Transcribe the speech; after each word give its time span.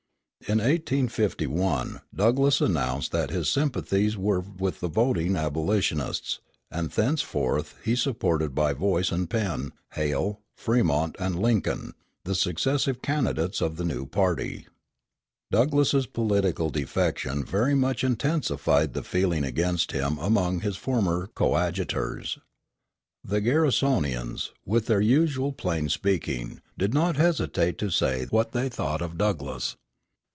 In 0.47 0.57
1851 0.57 2.01
Douglass 2.13 2.61
announced 2.61 3.11
that 3.11 3.29
his 3.29 3.47
sympathies 3.47 4.17
were 4.17 4.39
with 4.41 4.79
the 4.79 4.87
voting 4.87 5.35
abolitionists, 5.35 6.39
and 6.71 6.89
thenceforth 6.89 7.75
he 7.85 7.95
supported 7.95 8.55
by 8.55 8.73
voice 8.73 9.11
and 9.11 9.29
pen 9.29 9.71
Hale, 9.93 10.41
Fremont, 10.55 11.15
and 11.19 11.39
Lincoln, 11.39 11.93
the 12.25 12.33
successive 12.33 13.03
candidates 13.03 13.61
of 13.61 13.77
the 13.77 13.85
new 13.85 14.07
party. 14.07 14.67
Douglass's 15.51 16.07
political 16.07 16.71
defection 16.71 17.45
very 17.45 17.75
much 17.75 18.03
intensified 18.03 18.93
the 18.93 19.03
feeling 19.03 19.43
against 19.43 19.91
him 19.91 20.17
among 20.17 20.61
his 20.61 20.75
former 20.75 21.27
coadjutors. 21.27 22.39
The 23.23 23.41
Garrisonians, 23.41 24.49
with 24.65 24.87
their 24.87 25.01
usual 25.01 25.53
plain 25.53 25.87
speaking, 25.87 26.61
did 26.79 26.95
not 26.95 27.15
hesitate 27.15 27.77
to 27.77 27.91
say 27.91 28.25
what 28.31 28.53
they 28.53 28.69
thought 28.69 29.03
of 29.03 29.19
Douglass. 29.19 29.77